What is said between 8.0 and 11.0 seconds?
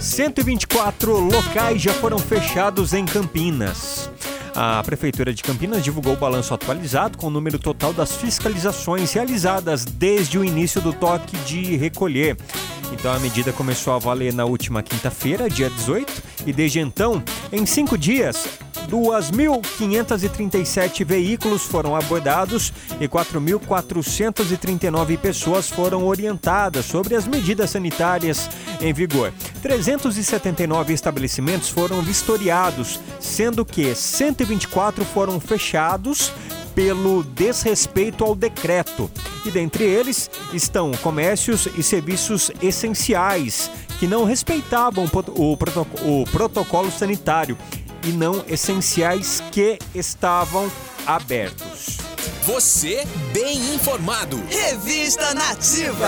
fiscalizações realizadas desde o início do